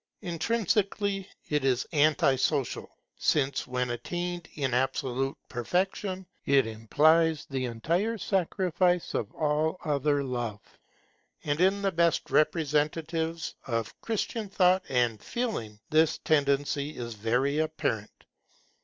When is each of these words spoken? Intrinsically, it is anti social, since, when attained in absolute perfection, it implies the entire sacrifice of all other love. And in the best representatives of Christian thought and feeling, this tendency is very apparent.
Intrinsically, 0.23 1.29
it 1.47 1.63
is 1.63 1.85
anti 1.91 2.35
social, 2.35 2.89
since, 3.19 3.67
when 3.67 3.91
attained 3.91 4.47
in 4.55 4.73
absolute 4.73 5.37
perfection, 5.47 6.25
it 6.43 6.65
implies 6.65 7.45
the 7.45 7.65
entire 7.65 8.17
sacrifice 8.17 9.13
of 9.13 9.31
all 9.35 9.77
other 9.85 10.23
love. 10.23 10.59
And 11.43 11.61
in 11.61 11.83
the 11.83 11.91
best 11.91 12.31
representatives 12.31 13.53
of 13.67 14.01
Christian 14.01 14.49
thought 14.49 14.81
and 14.89 15.21
feeling, 15.21 15.79
this 15.91 16.17
tendency 16.17 16.97
is 16.97 17.13
very 17.13 17.59
apparent. 17.59 18.23